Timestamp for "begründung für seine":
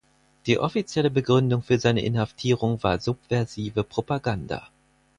1.11-2.03